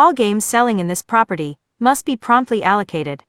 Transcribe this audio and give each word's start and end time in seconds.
All 0.00 0.14
games 0.14 0.46
selling 0.46 0.78
in 0.78 0.88
this 0.88 1.02
property 1.02 1.58
must 1.78 2.06
be 2.06 2.16
promptly 2.16 2.62
allocated. 2.62 3.22